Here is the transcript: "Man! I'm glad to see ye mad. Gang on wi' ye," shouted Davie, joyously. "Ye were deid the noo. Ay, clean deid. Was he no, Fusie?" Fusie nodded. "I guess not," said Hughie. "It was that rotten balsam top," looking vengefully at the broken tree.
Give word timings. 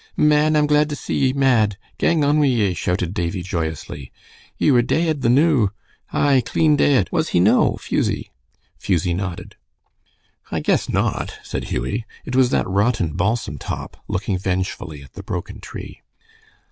"Man! 0.17 0.55
I'm 0.55 0.65
glad 0.65 0.89
to 0.89 0.95
see 0.95 1.13
ye 1.13 1.31
mad. 1.33 1.77
Gang 1.99 2.23
on 2.23 2.39
wi' 2.39 2.47
ye," 2.47 2.73
shouted 2.73 3.13
Davie, 3.13 3.43
joyously. 3.43 4.11
"Ye 4.57 4.71
were 4.71 4.81
deid 4.81 5.21
the 5.21 5.29
noo. 5.29 5.67
Ay, 6.11 6.41
clean 6.43 6.75
deid. 6.75 7.07
Was 7.11 7.29
he 7.29 7.39
no, 7.39 7.77
Fusie?" 7.79 8.31
Fusie 8.79 9.13
nodded. 9.13 9.57
"I 10.49 10.59
guess 10.59 10.89
not," 10.89 11.37
said 11.43 11.65
Hughie. 11.65 12.07
"It 12.25 12.35
was 12.35 12.49
that 12.49 12.67
rotten 12.67 13.13
balsam 13.13 13.59
top," 13.59 13.95
looking 14.07 14.39
vengefully 14.39 15.03
at 15.03 15.13
the 15.13 15.21
broken 15.21 15.59
tree. 15.59 16.01